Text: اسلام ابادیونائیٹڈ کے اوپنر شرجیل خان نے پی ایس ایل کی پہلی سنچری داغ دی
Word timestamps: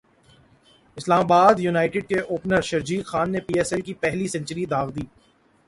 اسلام 0.97 1.19
ابادیونائیٹڈ 1.21 2.07
کے 2.09 2.19
اوپنر 2.21 2.61
شرجیل 2.69 3.03
خان 3.03 3.31
نے 3.31 3.39
پی 3.47 3.57
ایس 3.57 3.73
ایل 3.73 3.81
کی 3.81 3.93
پہلی 4.01 4.27
سنچری 4.27 4.65
داغ 4.65 4.89
دی 4.91 5.05